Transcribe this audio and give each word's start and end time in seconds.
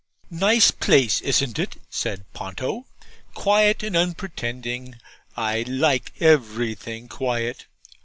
'Nice 0.31 0.71
place, 0.71 1.21
isn't 1.21 1.59
it?' 1.59 1.75
said 1.87 2.25
Ponto. 2.33 2.87
'Quiet 3.35 3.83
and 3.83 3.95
unpretending. 3.95 4.95
I 5.37 5.61
like 5.67 6.11
everything 6.19 7.07
quiet. 7.07 7.67